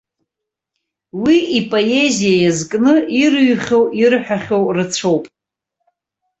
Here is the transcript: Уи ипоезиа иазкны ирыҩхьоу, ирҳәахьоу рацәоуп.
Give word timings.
Уи 1.21 1.35
ипоезиа 1.59 2.35
иазкны 2.37 2.93
ирыҩхьоу, 3.21 3.83
ирҳәахьоу 4.01 4.65
рацәоуп. 4.75 5.23